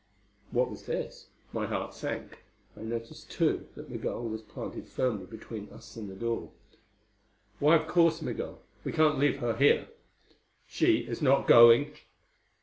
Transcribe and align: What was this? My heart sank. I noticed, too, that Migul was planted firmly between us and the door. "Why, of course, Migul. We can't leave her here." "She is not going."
What 0.49 0.71
was 0.71 0.87
this? 0.87 1.27
My 1.53 1.67
heart 1.67 1.93
sank. 1.93 2.41
I 2.75 2.81
noticed, 2.81 3.29
too, 3.29 3.67
that 3.75 3.87
Migul 3.91 4.27
was 4.29 4.41
planted 4.41 4.87
firmly 4.87 5.27
between 5.27 5.69
us 5.69 5.95
and 5.95 6.09
the 6.09 6.15
door. 6.15 6.49
"Why, 7.59 7.75
of 7.75 7.87
course, 7.87 8.19
Migul. 8.19 8.63
We 8.83 8.93
can't 8.93 9.19
leave 9.19 9.37
her 9.41 9.55
here." 9.55 9.89
"She 10.65 11.01
is 11.05 11.21
not 11.21 11.47
going." 11.47 11.91